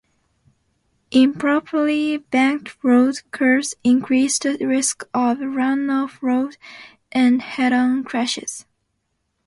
Improperly 1.11 2.17
banked 2.17 2.75
road 2.83 3.19
curves 3.29 3.75
increase 3.83 4.39
the 4.39 4.57
risk 4.65 5.03
of 5.13 5.37
run-off-road 5.39 6.57
and 7.11 7.39
head-on 7.43 8.03
crashes. 8.03 8.65